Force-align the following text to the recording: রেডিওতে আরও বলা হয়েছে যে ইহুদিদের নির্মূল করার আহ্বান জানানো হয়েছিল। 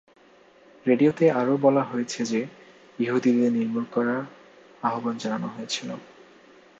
রেডিওতে 0.85 1.25
আরও 1.31 1.53
বলা 1.57 1.83
হয়েছে 1.83 2.21
যে 2.25 2.41
ইহুদিদের 2.99 3.51
নির্মূল 3.51 3.85
করার 3.91 4.21
আহ্বান 4.83 5.15
জানানো 5.17 5.47
হয়েছিল। 5.47 5.89